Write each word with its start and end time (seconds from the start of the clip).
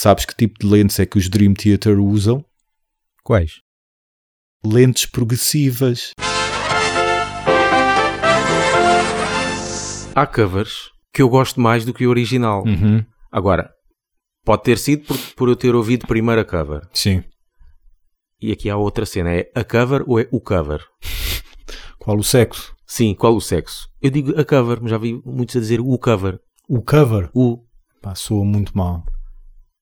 Sabes 0.00 0.24
que 0.24 0.32
tipo 0.32 0.60
de 0.60 0.66
lentes 0.68 1.00
é 1.00 1.04
que 1.04 1.18
os 1.18 1.28
Dream 1.28 1.54
Theater 1.54 1.98
usam? 1.98 2.44
Quais? 3.24 3.54
Lentes 4.64 5.06
progressivas. 5.06 6.12
Há 10.14 10.24
covers 10.24 10.92
que 11.12 11.20
eu 11.20 11.28
gosto 11.28 11.60
mais 11.60 11.84
do 11.84 11.92
que 11.92 12.06
o 12.06 12.10
original. 12.10 12.62
Uhum. 12.64 13.04
Agora, 13.32 13.72
pode 14.44 14.62
ter 14.62 14.78
sido 14.78 15.04
por, 15.04 15.18
por 15.34 15.48
eu 15.48 15.56
ter 15.56 15.74
ouvido 15.74 16.06
primeiro 16.06 16.42
a 16.42 16.44
cover. 16.44 16.88
Sim. 16.92 17.24
E 18.40 18.52
aqui 18.52 18.70
há 18.70 18.76
outra 18.76 19.04
cena: 19.04 19.32
é 19.32 19.50
a 19.52 19.64
cover 19.64 20.04
ou 20.06 20.20
é 20.20 20.28
o 20.30 20.40
cover? 20.40 20.80
Qual 21.98 22.16
o 22.16 22.22
sexo? 22.22 22.72
Sim, 22.86 23.16
qual 23.16 23.34
o 23.34 23.40
sexo? 23.40 23.88
Eu 24.00 24.12
digo 24.12 24.40
a 24.40 24.44
cover, 24.44 24.78
mas 24.80 24.92
já 24.92 24.96
vi 24.96 25.20
muitos 25.26 25.56
a 25.56 25.58
dizer 25.60 25.80
o 25.80 25.98
cover. 25.98 26.38
O 26.68 26.80
cover. 26.82 27.28
O. 27.34 27.64
Pá, 28.00 28.14
soa 28.14 28.44
muito 28.44 28.78
mal. 28.78 29.04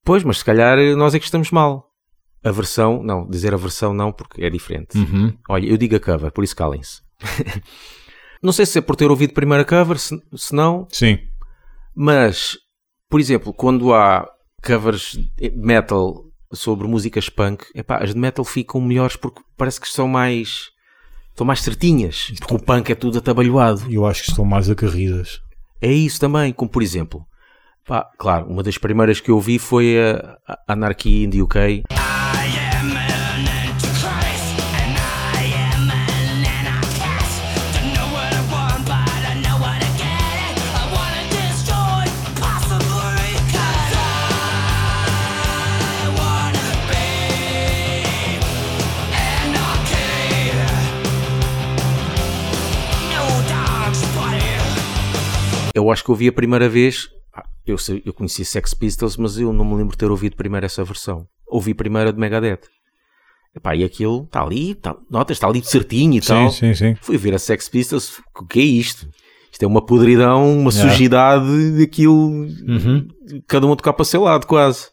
Pois, 0.07 0.23
mas 0.23 0.39
se 0.39 0.45
calhar 0.45 0.79
nós 0.97 1.15
é 1.17 1.19
que 1.19 1.25
estamos 1.25 1.51
mal. 1.51 1.91
A 2.45 2.53
versão, 2.53 3.03
não, 3.03 3.29
dizer 3.29 3.53
a 3.53 3.57
versão 3.57 3.93
não, 3.93 4.13
porque 4.13 4.45
é 4.45 4.49
diferente. 4.49 4.97
Uhum. 4.97 5.37
Olha, 5.49 5.67
eu 5.67 5.77
digo 5.77 5.97
a 5.97 6.01
cover, 6.01 6.31
por 6.31 6.45
isso 6.45 6.55
calem-se. 6.55 7.03
não 8.41 8.53
sei 8.53 8.65
se 8.65 8.79
é 8.79 8.81
por 8.81 8.95
ter 8.95 9.11
ouvido 9.11 9.33
primeiro 9.33 9.63
a 9.63 9.67
cover, 9.67 9.99
se, 9.99 10.17
se 10.37 10.55
não, 10.55 10.87
Sim. 10.93 11.19
mas, 11.93 12.57
por 13.11 13.19
exemplo, 13.19 13.53
quando 13.53 13.93
há 13.93 14.31
covers 14.65 15.19
de 15.37 15.51
metal 15.51 16.25
sobre 16.53 16.87
músicas 16.87 17.29
punk, 17.29 17.65
epá, 17.75 17.99
as 17.99 18.15
de 18.15 18.21
metal 18.21 18.45
ficam 18.45 18.81
melhores 18.81 19.17
porque 19.17 19.43
parece 19.57 19.81
que 19.81 19.89
são 19.89 20.07
mais. 20.07 20.71
estão 21.31 21.45
mais 21.45 21.63
certinhas. 21.63 22.33
Porque 22.39 22.55
o 22.55 22.63
punk 22.63 22.91
é 22.91 22.95
tudo 22.95 23.19
atabalhoado. 23.19 23.91
Eu 23.91 24.07
acho 24.07 24.23
que 24.23 24.31
estão 24.31 24.45
mais 24.45 24.71
acarridas. 24.71 25.41
É 25.81 25.93
isso 25.93 26.21
também, 26.21 26.53
como 26.53 26.71
por 26.71 26.81
exemplo. 26.81 27.27
Pá, 27.87 28.11
claro, 28.19 28.47
uma 28.49 28.65
das 28.65 28.79
primeiras 28.79 29.21
que 29.21 29.31
eu 29.31 29.41
vi 29.41 29.61
foi 29.61 29.97
a 29.97 30.59
Anarchy 30.67 31.23
in 31.23 31.31
the 31.31 31.41
UK. 31.41 31.85
Eu 55.73 55.91
acho 55.93 56.03
que 56.03 56.11
eu 56.11 56.17
vi 56.17 56.27
a 56.27 56.33
primeira 56.33 56.69
vez. 56.69 57.16
Ah, 57.67 57.71
Eu, 57.71 57.79
sei- 57.79 58.03
eu 58.05 58.13
conhecia 58.13 58.45
Sex 58.45 58.75
Pistols, 58.75 59.17
mas 59.17 59.39
eu 59.39 59.53
não 59.53 59.65
me 59.65 59.75
lembro 59.75 59.93
de 59.93 59.99
ter 59.99 60.11
ouvido 60.11 60.37
primeiro 60.37 60.67
essa 60.67 60.85
versão. 60.85 61.27
Ouvi 61.47 61.75
primeiro 61.75 62.09
a 62.09 62.13
de 62.13 62.19
Megadeth. 62.19 62.61
Epá, 63.55 63.75
e 63.75 63.83
aquilo 63.85 64.25
está 64.25 64.43
ali, 64.43 64.75
tá, 64.75 64.95
notas, 65.11 65.37
está 65.37 65.47
ali 65.49 65.63
certinho 65.65 66.15
e 66.15 66.21
tal. 66.21 66.51
Sim, 66.51 66.75
sim, 66.75 66.75
sim. 66.75 66.97
Fui 67.01 67.17
ver 67.17 67.35
a 67.35 67.39
Sex 67.39 67.69
Pistols, 67.69 68.19
o 68.39 68.45
que 68.45 68.61
é 68.61 68.63
isto? 68.65 69.09
Isto 69.51 69.63
é 69.63 69.67
uma 69.67 69.81
podridão, 69.85 70.59
uma 70.59 70.71
Yeah. 70.71 70.91
sujidade, 70.93 71.83
aquilo. 71.83 72.13
Uhum. 72.31 73.09
Cada 73.47 73.67
um 73.67 73.73
a 73.73 73.77
tocar 73.77 73.95
para 73.95 74.03
o 74.03 74.05
seu 74.05 74.23
lado, 74.23 74.47
quase. 74.47 74.89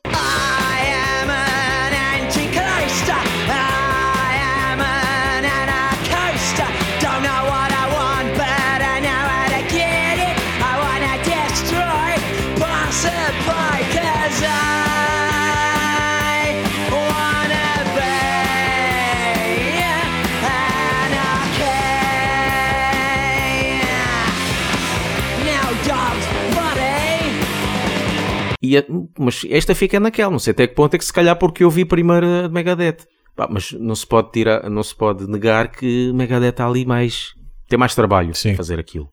E 28.73 28.78
a- 28.78 28.85
mas 29.19 29.41
esta 29.50 29.75
fica 29.75 30.00
naquela, 30.00 30.31
não 30.31 30.39
sei 30.39 30.51
até 30.51 30.66
que 30.67 30.73
ponto 30.75 30.94
é 30.95 30.97
que 30.97 31.06
se 31.06 31.13
calhar 31.13 31.35
porque 31.38 31.63
eu 31.63 31.69
vi 31.69 31.85
primeiro 31.85 32.25
a 32.25 32.47
de 32.47 32.53
Megadeth. 32.53 33.06
Pá, 33.35 33.47
mas 33.50 33.72
não 33.73 33.95
se 33.95 34.06
pode 34.06 34.31
tirar, 34.31 34.69
não 34.69 34.84
se 34.84 34.95
pode 34.95 35.28
negar 35.28 35.67
que 35.69 36.11
Megadeth 36.13 36.50
está 36.50 36.67
ali 36.67 36.85
mais 36.85 37.34
tem 37.67 37.78
mais 37.79 37.95
trabalho 37.95 38.35
Sim. 38.35 38.56
fazer 38.56 38.79
aquilo. 38.79 39.09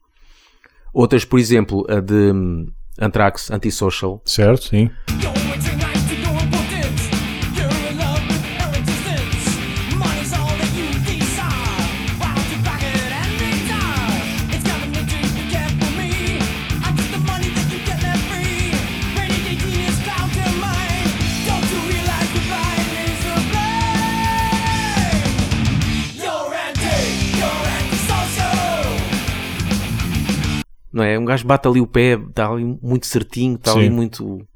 Outras, 0.93 1.25
por 1.25 1.39
exemplo, 1.39 1.87
a 1.89 2.01
de 2.01 2.33
hum, 2.33 2.67
Anthrax, 3.01 3.51
Antisocial, 3.51 4.21
Certo, 4.27 4.65
sim. 4.69 4.91
Não 30.93 31.03
é? 31.03 31.19
Um 31.19 31.25
gajo 31.25 31.47
bate 31.47 31.69
ali 31.69 31.81
o 31.81 31.87
pé, 31.87 32.15
está 32.15 32.49
ali 32.51 32.65
muito 32.83 33.07
certinho, 33.07 33.57
está 33.57 33.73
ali 33.73 33.91
muito. 33.91 34.47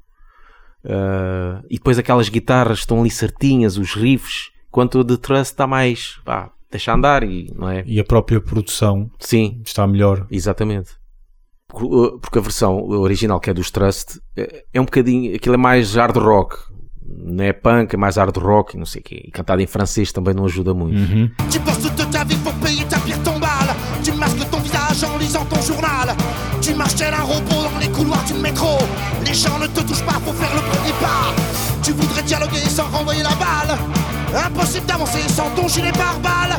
ah, 0.83 1.61
e 1.69 1.75
depois 1.75 1.97
aquelas 1.97 2.29
guitarras 2.29 2.79
estão 2.79 2.99
ali 2.99 3.09
certinhas, 3.09 3.77
os 3.77 3.93
riffs, 3.93 4.51
enquanto 4.67 4.99
o 4.99 5.03
de 5.03 5.17
Trust 5.17 5.53
está 5.53 5.65
mais. 5.65 6.19
Pá, 6.25 6.51
deixa 6.69 6.93
andar 6.93 7.23
e 7.23 7.51
não 7.55 7.69
é? 7.69 7.83
E 7.85 7.99
a 7.99 8.03
própria 8.03 8.41
produção 8.41 9.09
Sim, 9.19 9.61
está 9.65 9.87
melhor. 9.87 10.27
Exatamente. 10.29 10.91
Porque, 11.67 11.85
uh, 11.85 12.19
porque 12.19 12.37
a 12.37 12.41
versão 12.41 12.77
original 12.89 13.39
que 13.39 13.49
é 13.49 13.53
dos 13.53 13.71
Trust 13.71 14.19
é, 14.35 14.65
é 14.73 14.81
um 14.81 14.85
bocadinho. 14.85 15.35
Aquilo 15.35 15.55
é 15.55 15.57
mais 15.57 15.95
hard 15.95 16.17
rock. 16.17 16.57
Não 17.07 17.43
é 17.43 17.53
punk, 17.53 17.93
é 17.93 17.97
mais 17.97 18.17
hard 18.17 18.35
rock 18.37 18.75
e 18.75 18.79
não 18.79 18.85
sei 18.85 19.01
o 19.01 19.03
quê. 19.03 19.23
E 19.25 19.31
cantado 19.31 19.61
em 19.61 19.67
francês 19.67 20.11
também 20.11 20.33
não 20.33 20.45
ajuda 20.45 20.73
muito. 20.73 20.97
Uhum. 20.97 21.29
Tu 24.05 24.11
masques 24.11 24.47
ton 24.51 24.59
visage 24.59 25.03
en 25.03 25.17
lisant 25.17 25.43
ton 25.45 25.59
journal. 25.63 26.15
Tu 26.61 26.75
marches 26.75 26.93
tel 26.93 27.11
un 27.11 27.23
robot 27.23 27.63
dans 27.73 27.79
les 27.79 27.89
couloirs 27.89 28.23
du 28.25 28.35
métro. 28.35 28.77
Les 29.25 29.33
gens 29.33 29.57
ne 29.57 29.65
te 29.65 29.81
touchent 29.81 30.05
pas 30.05 30.19
pour 30.23 30.35
faire 30.35 30.53
le 30.53 30.61
premier 30.61 30.93
pas. 31.01 31.33
Tu 31.81 31.91
voudrais 31.91 32.21
dialoguer 32.21 32.69
sans 32.69 32.87
renvoyer 32.95 33.23
la 33.23 33.29
balle. 33.29 33.75
Impossible 34.45 34.85
d'avancer 34.85 35.27
sans 35.27 35.49
ton 35.55 35.67
gilet 35.67 35.91
pare-balles. 35.91 36.55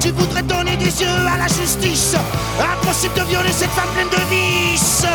Tu 0.00 0.10
voudrais 0.10 0.42
donner 0.42 0.76
des 0.76 1.00
yeux 1.00 1.20
à 1.32 1.38
la 1.38 1.46
justice. 1.46 2.16
Impossible 2.60 3.14
de 3.14 3.22
violer 3.30 3.52
cette 3.52 3.70
femme 3.70 3.90
pleine 3.94 4.08
de 4.08 4.24
vices. 4.34 5.06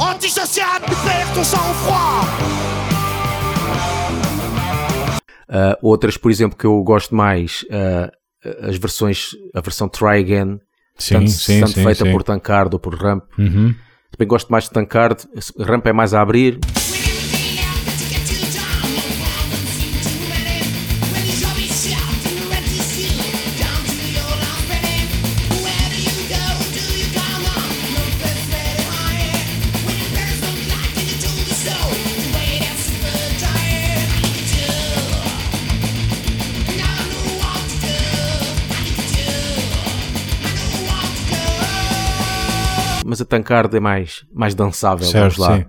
Antisocial, 0.00 0.80
tu 0.88 0.94
perds 1.06 1.32
ton 1.36 1.44
sang-froid. 1.44 2.26
Uh, 5.48 5.76
outras, 5.82 6.16
por 6.16 6.32
exemplo, 6.32 6.56
que 6.56 6.66
eu 6.66 6.82
gosto 6.82 7.14
mais, 7.14 7.64
uh, 7.70 8.10
as 8.60 8.76
versões, 8.76 9.30
a 9.54 9.60
versão 9.60 9.88
Try 9.88 10.20
Again, 10.20 10.60
Sim, 10.96 11.14
tanto, 11.14 11.30
sim, 11.30 11.60
tanto 11.60 11.72
sim, 11.72 11.84
feita 11.84 12.04
por 12.04 12.22
Tankard 12.22 12.74
ou 12.74 12.78
por 12.78 12.94
Ramp. 12.94 13.24
Uhum. 13.38 13.74
Também 14.10 14.28
gosto 14.28 14.50
mais 14.50 14.64
de 14.64 14.70
Tankard, 14.70 15.24
Ramp 15.58 15.86
é 15.86 15.92
mais 15.92 16.14
a 16.14 16.20
abrir. 16.20 16.58
Mas 43.14 43.20
a 43.20 43.24
Tankard 43.24 43.76
é 43.76 43.78
mais, 43.78 44.24
mais 44.34 44.56
dançável, 44.56 45.06
Certo, 45.06 45.36
vamos 45.36 45.38
lá. 45.38 45.58
sim. 45.58 45.64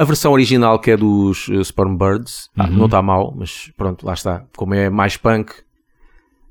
A 0.00 0.04
versão 0.04 0.32
original 0.32 0.78
que 0.78 0.90
é 0.92 0.96
dos 0.96 1.46
uh, 1.48 1.62
Sperm 1.62 1.94
Birds, 1.94 2.48
ah, 2.56 2.64
Uhum. 2.64 2.70
não 2.78 2.84
está 2.86 3.02
mal, 3.02 3.34
mas 3.36 3.70
pronto, 3.76 4.06
lá 4.06 4.14
está. 4.14 4.44
Como 4.56 4.72
é 4.72 4.88
mais 4.88 5.18
punk, 5.18 5.52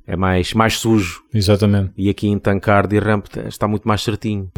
é 0.05 0.15
mais, 0.15 0.53
mais 0.53 0.77
sujo. 0.77 1.23
Exatamente. 1.33 1.91
E 1.97 2.09
aqui 2.11 2.27
em 2.27 2.37
Tankard 2.37 2.95
e 2.95 2.99
Ramp 2.99 3.25
está 3.47 3.67
muito 3.67 3.87
mais 3.87 4.03
certinho. 4.03 4.51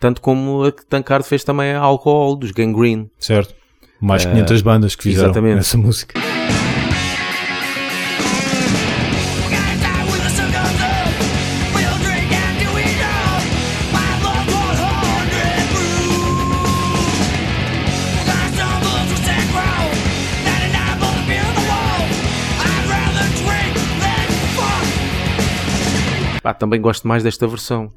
Tanto 0.00 0.22
como 0.22 0.64
a 0.64 0.72
que 0.72 0.84
Tankard 0.86 1.26
fez 1.28 1.44
também 1.44 1.72
a 1.72 1.78
Alcohol, 1.78 2.34
dos 2.34 2.52
Gangrene. 2.52 3.10
Certo. 3.18 3.54
Mais 4.00 4.24
500 4.24 4.62
bandas 4.62 4.96
que 4.96 5.02
fizeram 5.02 5.26
exatamente. 5.26 5.58
essa 5.58 5.76
música. 5.76 6.18
Pá, 26.42 26.54
também 26.54 26.80
gosto 26.80 27.06
mais 27.06 27.22
desta 27.22 27.46
versão. 27.46 27.92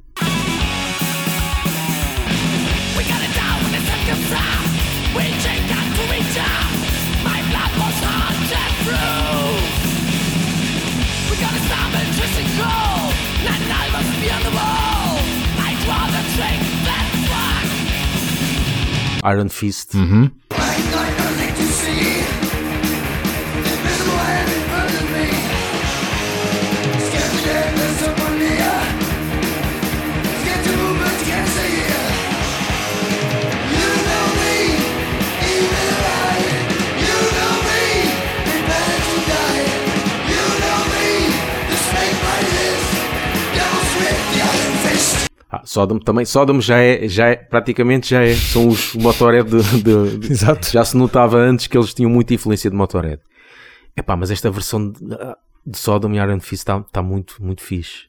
Iron 19.23 19.49
Fist. 19.49 19.95
Uhum. 19.95 20.31
Sodom 45.73 45.97
também. 45.97 46.23
Sodom 46.25 46.61
já 46.61 46.77
é, 46.79 47.07
já 47.07 47.29
é, 47.29 47.35
praticamente 47.35 48.09
já 48.11 48.21
é. 48.23 48.35
São 48.35 48.67
os 48.67 48.93
Motorhead 48.93 49.49
de, 49.49 49.81
de- 49.81 50.17
de- 50.19 50.31
Exato. 50.31 50.69
Já 50.71 50.85
se 50.85 50.95
notava 50.95 51.37
antes 51.37 51.65
que 51.67 51.75
eles 51.75 51.93
tinham 51.93 52.11
muita 52.11 52.33
influência 52.33 52.69
de 52.69 52.75
Motorhead. 52.75 53.19
Epá, 53.97 54.15
mas 54.15 54.29
esta 54.29 54.51
versão 54.51 54.91
de, 54.91 54.99
de 55.65 55.77
Sodom 55.77 56.11
e 56.13 56.17
Iron 56.17 56.39
Fist 56.39 56.61
está 56.61 56.79
tá 56.81 57.01
muito, 57.01 57.35
muito 57.41 57.61
fixe. 57.63 58.03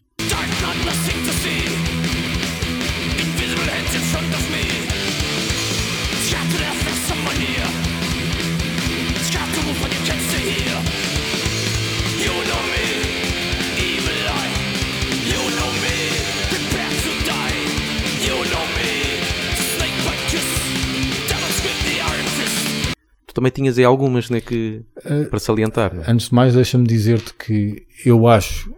Também 23.44 23.50
tinhas 23.52 23.79
aí 23.79 23.85
algumas, 23.85 24.31
né, 24.31 24.41
que, 24.41 24.82
para 25.29 25.38
salientar. 25.38 25.94
né? 25.94 26.05
Antes 26.08 26.29
de 26.29 26.35
mais, 26.35 26.55
deixa-me 26.55 26.87
dizer-te 26.87 27.35
que 27.35 27.87
eu 28.05 28.26
acho 28.26 28.73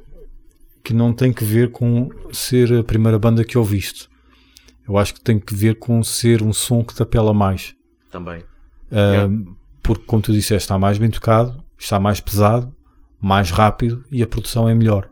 que 0.83 0.93
não 0.93 1.13
tem 1.13 1.33
que 1.33 1.45
ver 1.45 1.71
com 1.71 2.09
ser 2.33 2.73
a 2.73 2.83
primeira 2.83 3.19
banda 3.19 3.45
que 3.45 3.57
ouviste. 3.57 4.09
Eu 4.89 4.97
acho 4.97 5.15
que 5.15 5.21
tem 5.21 5.39
que 5.39 5.55
ver 5.55 5.77
com 5.77 6.03
ser 6.03 6.43
um 6.43 6.53
som 6.53 6.85
que 6.85 6.95
te 6.95 7.03
apela 7.03 7.33
mais. 7.33 7.75
Também. 8.11 8.43
Ah, 8.91 9.29
Porque, 9.83 10.05
como 10.05 10.23
tu 10.23 10.33
disseste, 10.33 10.65
está 10.65 10.79
mais 10.79 10.99
bem 10.99 11.11
tocado, 11.11 11.63
está 11.79 11.99
mais 12.01 12.21
pesado, 12.21 12.75
mais 13.21 13.51
rápido 13.51 14.05
e 14.11 14.23
a 14.23 14.27
produção 14.27 14.69
é 14.69 14.75
melhor. 14.75 15.09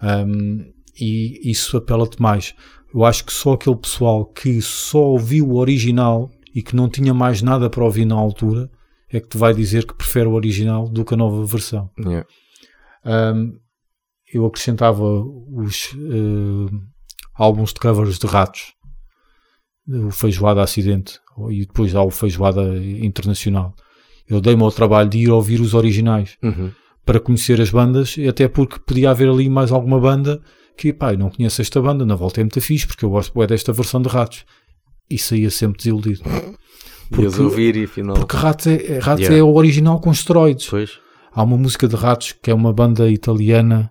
Ahm, 0.00 0.66
e 1.00 1.50
isso 1.50 1.76
apela-te 1.76 2.20
mais. 2.20 2.54
Eu 2.92 3.04
acho 3.04 3.24
que 3.24 3.32
só 3.32 3.52
aquele 3.52 3.76
pessoal 3.76 4.24
que 4.24 4.60
só 4.62 4.98
ouviu 5.00 5.48
o 5.48 5.56
original 5.56 6.30
e 6.58 6.62
que 6.62 6.74
não 6.74 6.88
tinha 6.88 7.14
mais 7.14 7.40
nada 7.40 7.70
para 7.70 7.84
ouvir 7.84 8.04
na 8.04 8.16
altura 8.16 8.68
é 9.08 9.20
que 9.20 9.28
te 9.28 9.38
vai 9.38 9.54
dizer 9.54 9.86
que 9.86 9.94
prefere 9.94 10.26
o 10.28 10.32
original 10.32 10.88
do 10.88 11.04
que 11.04 11.14
a 11.14 11.16
nova 11.16 11.44
versão. 11.44 11.88
Yeah. 12.00 12.26
Um, 13.06 13.52
eu 14.34 14.44
acrescentava 14.44 15.04
os 15.04 15.94
eh, 15.94 16.74
álbuns 17.34 17.72
de 17.72 17.78
covers 17.78 18.18
de 18.18 18.26
ratos, 18.26 18.74
o 19.86 20.10
Feijoada 20.10 20.60
Acidente 20.62 21.20
e 21.50 21.60
depois 21.64 21.94
há 21.94 22.02
o 22.02 22.10
Feijoada 22.10 22.76
Internacional. 23.08 23.72
Eu 24.28 24.40
dei-me 24.40 24.62
ao 24.64 24.72
trabalho 24.72 25.08
de 25.08 25.18
ir 25.18 25.30
ouvir 25.30 25.60
os 25.60 25.74
originais 25.74 26.36
Uhum. 26.42 26.72
para 27.06 27.20
conhecer 27.20 27.60
as 27.60 27.70
bandas, 27.70 28.16
e 28.18 28.26
até 28.28 28.48
porque 28.48 28.80
podia 28.80 29.10
haver 29.10 29.28
ali 29.28 29.48
mais 29.48 29.70
alguma 29.70 29.98
banda 30.00 30.42
que, 30.76 30.92
pá, 30.92 31.12
eu 31.12 31.18
não 31.18 31.30
conheço 31.30 31.62
esta 31.62 31.80
banda, 31.80 32.04
na 32.04 32.16
volta 32.16 32.40
é 32.40 32.44
muito 32.44 32.60
fixe, 32.60 32.86
porque 32.86 33.04
eu 33.04 33.10
gosto 33.10 33.32
bué 33.32 33.46
desta 33.46 33.72
versão 33.72 34.02
de 34.02 34.08
ratos. 34.08 34.44
E 35.10 35.18
saía 35.18 35.50
sempre 35.50 35.78
desiludido. 35.78 36.22
Ias 37.18 37.38
ouvir 37.38 37.74
e 37.76 37.84
afinal. 37.84 38.16
Porque 38.16 38.36
Ratos, 38.36 38.66
é, 38.66 38.96
é- 38.96 38.98
Ratos 38.98 39.20
Yeah. 39.24 39.38
é 39.38 39.42
o 39.42 39.54
original 39.54 39.98
com 40.00 40.10
esteroides. 40.12 40.66
Depois. 40.66 40.90
Há 41.32 41.42
uma 41.42 41.56
música 41.56 41.88
de 41.88 41.96
Ratos 41.96 42.34
que 42.42 42.50
é 42.50 42.54
uma 42.54 42.72
banda 42.72 43.08
italiana 43.08 43.90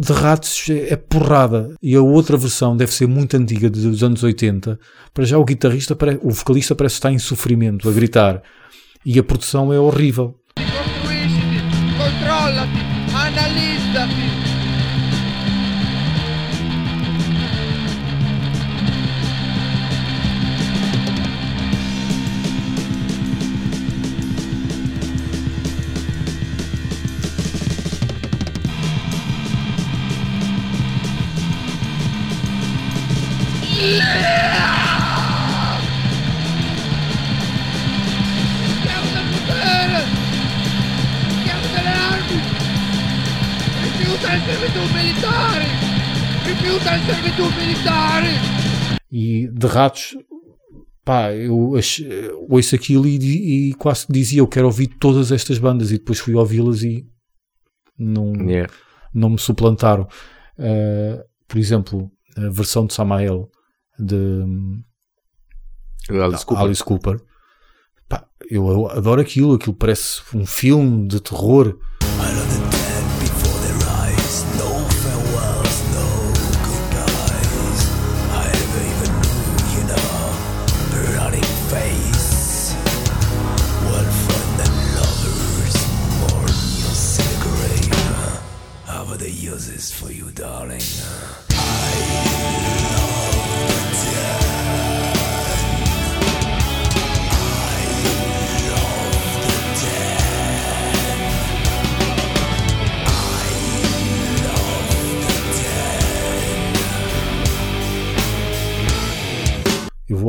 de 0.00 0.12
ratos 0.12 0.66
é 0.70 0.96
porrada. 0.96 1.74
E 1.82 1.94
a 1.94 2.00
outra 2.00 2.36
versão 2.36 2.76
deve 2.76 2.92
ser 2.92 3.06
muito 3.06 3.36
antiga, 3.36 3.70
dos 3.70 4.02
anos 4.02 4.22
80. 4.22 4.78
Para 5.12 5.24
já 5.24 5.38
o 5.38 5.44
guitarrista, 5.44 5.96
o 6.22 6.30
vocalista 6.30 6.74
parece 6.74 6.94
estar 6.94 7.12
em 7.12 7.18
sofrimento, 7.18 7.88
a 7.88 7.92
gritar. 7.92 8.42
E 9.04 9.18
a 9.18 9.22
produção 9.22 9.72
é 9.72 9.78
horrível. 9.78 10.34
Costruisciti, 10.56 11.62
controllati, 11.96 12.86
E 49.12 49.48
de 49.48 49.66
ratos, 49.66 50.16
pá, 51.04 51.32
eu 51.32 51.74
ouço 52.48 52.74
aquilo 52.74 53.06
e, 53.06 53.70
e 53.70 53.74
quase 53.74 54.06
dizia 54.08 54.40
eu 54.40 54.48
quero 54.48 54.66
ouvir 54.66 54.86
todas 54.86 55.30
estas 55.30 55.58
bandas 55.58 55.90
e 55.90 55.98
depois 55.98 56.18
fui 56.18 56.34
ouvi-las 56.34 56.82
e 56.82 57.06
não, 57.98 58.32
Yeah. 58.34 58.72
não 59.12 59.30
me 59.30 59.38
suplantaram. 59.38 60.08
Uh, 60.58 61.22
por 61.46 61.58
exemplo, 61.58 62.10
a 62.36 62.48
versão 62.48 62.86
de 62.86 62.94
Samael 62.94 63.50
de 63.98 64.44
Alice 66.10 66.44
Cooper. 66.44 66.64
Alice 66.64 66.84
Cooper. 66.84 67.20
Pá, 68.08 68.24
eu, 68.50 68.68
eu 68.68 68.88
adoro 68.90 69.20
aquilo, 69.20 69.54
aquilo 69.54 69.74
parece 69.74 70.22
um 70.34 70.46
filme 70.46 71.08
de 71.08 71.20
terror. 71.20 71.78
Eu 92.78 92.94
vou 92.94 93.05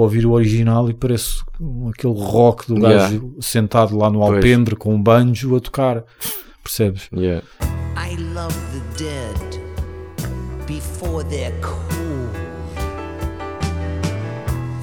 ouvir 0.08 0.26
o 0.26 0.32
original 0.32 0.90
e 0.90 0.94
parece 0.94 1.42
aquele 1.90 2.14
rock 2.14 2.68
do 2.68 2.80
gajo 2.80 3.36
sentado 3.42 3.98
lá 3.98 4.10
no 4.10 4.20
Pois. 4.20 4.36
alpendre 4.36 4.76
com 4.76 4.96
um 4.96 5.02
banjo 5.02 5.56
a 5.56 5.60
tocar. 5.60 6.04
Percebes? 6.64 7.10
Yeah. 7.14 7.46
I 7.96 8.16
love 8.34 8.56
the 8.74 9.04
dead 9.04 9.38
before 10.66 11.24
they're 11.24 11.54
cool. 11.62 11.78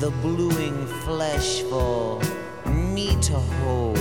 The 0.01 0.11
bluing 0.23 0.87
flesh 1.05 1.63
for 1.71 2.19
me 2.71 3.17
to 3.23 3.35
hold. 3.63 3.99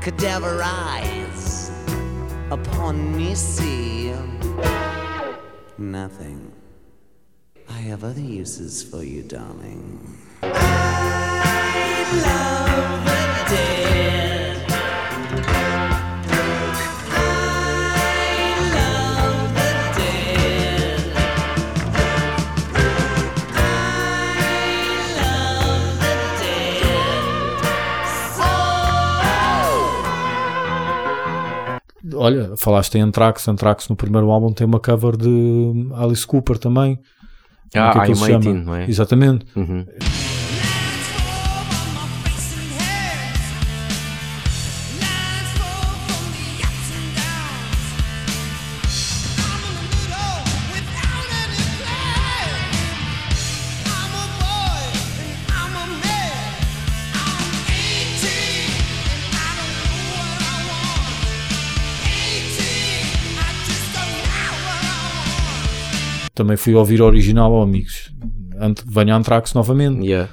Cadaver 0.00 0.62
eyes 0.62 1.70
upon 2.50 3.14
me 3.16 3.34
see 3.34 4.12
nothing. 5.78 6.49
I 7.80 7.82
have 7.84 8.04
other 8.04 8.20
uses 8.20 8.82
for 8.82 9.02
you, 9.02 9.22
darling. 9.22 9.98
I 10.42 10.48
love 12.26 13.04
the 13.06 13.54
dead. 13.54 14.20
Olha, 32.14 32.54
falaste 32.58 32.98
em 32.98 33.00
Anthrax. 33.00 33.48
Anthrax 33.48 33.88
no 33.88 33.96
primeiro 33.96 34.30
álbum 34.30 34.52
tem 34.52 34.66
uma 34.66 34.78
cover 34.78 35.16
de 35.16 35.72
Alice 35.94 36.26
Cooper 36.26 36.58
também. 36.58 37.00
Como 37.72 37.84
é 37.84 37.92
que 37.92 37.98
Ah, 37.98 38.02
aquilo 38.02 38.16
I'm 38.16 38.20
se 38.20 38.26
chama? 38.26 38.38
18, 38.40 38.64
não 38.66 38.74
é? 38.74 38.84
Exatamente. 38.88 39.46
Uhum. 39.56 39.86
Também 66.40 66.56
fui 66.56 66.74
ouvir 66.74 67.02
o 67.02 67.04
original, 67.04 67.52
oh, 67.52 67.60
amigos. 67.60 68.10
Ant- 68.58 68.82
Venha 68.86 69.14
Anthrax 69.14 69.52
novamente. 69.52 70.06
Yeah. 70.06 70.30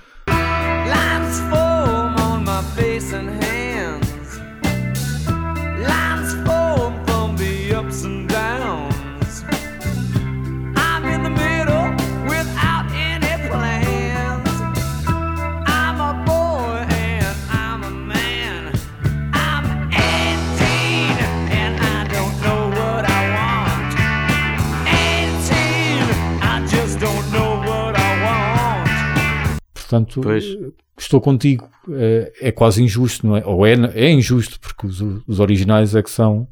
Portanto, 29.87 30.19
Pois. 30.21 30.43
eh, 30.43 30.71
estou 30.97 31.21
contigo. 31.21 31.69
É, 31.89 32.33
é 32.49 32.51
quase 32.51 32.83
injusto, 32.83 33.25
não 33.25 33.37
é? 33.37 33.45
Ou 33.45 33.65
é, 33.65 33.73
é 33.95 34.11
injusto, 34.11 34.59
porque 34.59 34.85
os, 34.85 34.99
os 35.25 35.39
originais 35.39 35.95
é 35.95 36.03
que 36.03 36.11
são, 36.11 36.45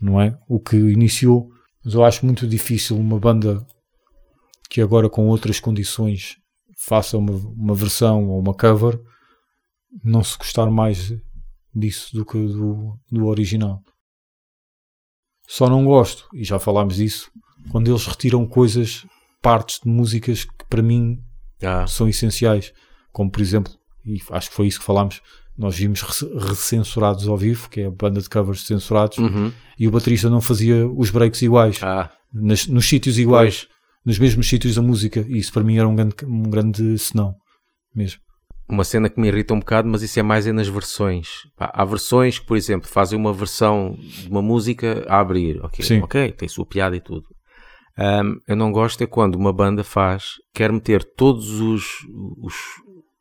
não 0.00 0.18
é? 0.18 0.38
O 0.48 0.58
que 0.58 0.74
iniciou. 0.74 1.50
Mas 1.84 1.92
eu 1.92 2.02
acho 2.02 2.24
muito 2.24 2.46
difícil 2.46 2.96
uma 2.96 3.20
banda 3.20 3.64
que 4.70 4.80
agora 4.80 5.10
com 5.10 5.28
outras 5.28 5.60
condições 5.60 6.36
faça 6.78 7.18
uma, 7.18 7.32
uma 7.32 7.74
versão 7.74 8.26
ou 8.28 8.40
uma 8.40 8.54
cover 8.54 8.98
não 10.02 10.24
se 10.24 10.36
gostar 10.36 10.70
mais 10.70 11.14
disso 11.74 12.16
do 12.16 12.24
que 12.24 12.38
do, 12.38 12.98
do 13.10 13.26
original. 13.26 13.82
Só 15.46 15.68
não 15.68 15.84
gosto, 15.84 16.26
e 16.34 16.42
já 16.42 16.58
falámos 16.58 16.96
disso, 16.96 17.30
quando 17.70 17.88
eles 17.90 18.04
retiram 18.06 18.46
coisas, 18.46 19.06
partes 19.40 19.80
de 19.82 19.88
músicas 19.88 20.44
que 20.44 20.64
para 20.68 20.82
mim 20.82 21.18
Ah, 21.62 21.86
são 21.86 22.08
essenciais, 22.08 22.72
como 23.12 23.30
por 23.30 23.40
exemplo, 23.40 23.72
e 24.04 24.18
acho 24.30 24.50
que 24.50 24.54
foi 24.56 24.66
isso 24.66 24.78
que 24.78 24.84
falámos, 24.84 25.20
nós 25.56 25.74
vimos 25.76 26.02
Rec- 26.02 26.48
Recensurados 26.48 27.26
ao 27.26 27.36
vivo, 27.36 27.68
que 27.70 27.80
é 27.80 27.86
a 27.86 27.90
banda 27.90 28.20
de 28.20 28.28
covers 28.28 28.66
censurados, 28.66 29.18
uhum. 29.18 29.50
e 29.78 29.88
o 29.88 29.90
baterista 29.90 30.28
não 30.28 30.40
fazia 30.40 30.86
os 30.86 31.10
breaks 31.10 31.40
iguais, 31.42 31.78
ah 31.82 32.10
nas- 32.32 32.66
nos 32.66 32.86
sítios 32.86 33.18
iguais, 33.18 33.66
nos 34.04 34.18
mesmos 34.18 34.46
sítios 34.48 34.74
da 34.74 34.82
música, 34.82 35.24
e 35.26 35.38
isso 35.38 35.52
para 35.52 35.64
mim 35.64 35.78
era 35.78 35.88
um 35.88 35.94
grande, 35.96 36.14
um 36.24 36.42
grande 36.42 36.98
senão, 36.98 37.34
mesmo. 37.94 38.20
uma 38.68 38.84
cena 38.84 39.08
que 39.08 39.18
me 39.18 39.28
irrita 39.28 39.54
um 39.54 39.60
bocado, 39.60 39.88
mas 39.88 40.02
isso 40.02 40.18
é 40.20 40.22
mais 40.22 40.46
é 40.46 40.52
nas 40.52 40.68
versões. 40.68 41.28
Há 41.56 41.84
versões 41.84 42.38
que, 42.38 42.44
por 42.46 42.56
exemplo, 42.56 42.88
fazem 42.88 43.18
uma 43.18 43.32
versão 43.32 43.96
de 43.98 44.28
uma 44.28 44.42
música 44.42 45.04
a 45.08 45.20
abrir. 45.20 45.64
Ok, 45.64 45.84
Sim. 45.84 46.00
ok, 46.02 46.32
tem 46.32 46.48
sua 46.48 46.66
piada 46.66 46.94
e 46.94 47.00
tudo. 47.00 47.24
Ahm, 47.98 48.36
eu 48.46 48.54
não 48.56 48.70
gosto 48.72 49.02
é 49.02 49.06
quando 49.06 49.36
uma 49.36 49.52
banda 49.52 49.82
faz, 49.82 50.32
quer 50.54 50.70
meter 50.70 51.02
todos 51.02 51.60
os, 51.60 51.84
os 52.42 52.54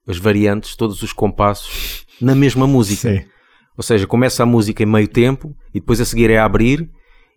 as 0.07 0.17
variantes, 0.17 0.75
todos 0.75 1.01
os 1.01 1.11
compassos 1.13 2.05
na 2.21 2.35
mesma 2.35 2.67
música. 2.67 3.25
Ou 3.77 3.83
seja, 3.83 4.05
começa 4.07 4.43
a 4.43 4.45
música 4.45 4.83
em 4.83 4.85
meio 4.85 5.07
tempo 5.07 5.55
e 5.73 5.79
depois 5.79 5.99
a 5.99 6.05
seguir 6.05 6.29
é 6.29 6.37
a 6.37 6.45
abrir 6.45 6.89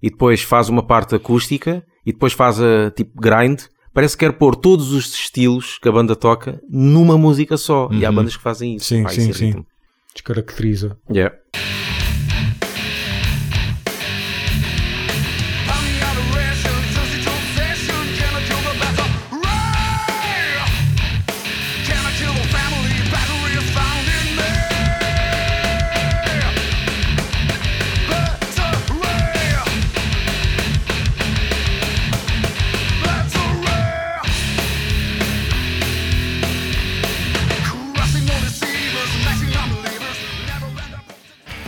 e 0.02 0.11
depois 0.11 0.42
faz 0.42 0.68
uma 0.68 0.83
parte 0.83 1.14
acústica 1.14 1.83
e 2.04 2.12
depois 2.12 2.33
faz 2.33 2.61
a 2.61 2.90
tipo 2.90 3.21
grind. 3.21 3.61
Parece 3.92 4.16
que 4.16 4.25
quer 4.25 4.33
pôr 4.33 4.54
todos 4.54 4.92
os 4.92 5.12
estilos 5.14 5.78
que 5.78 5.88
a 5.88 5.92
banda 5.92 6.14
toca 6.14 6.61
numa 6.68 7.16
música 7.18 7.57
só. 7.57 7.88
E 7.90 8.04
há 8.04 8.11
Uhum. 8.11 8.16
bandas 8.16 8.37
que 8.37 8.42
fazem 8.42 8.76
isso. 8.76 8.87
Sim, 8.87 9.02
Pá, 9.02 9.09
sim, 9.09 9.33
sim. 9.33 9.64
Descaracteriza. 10.14 10.97
Yeah. 11.11 11.35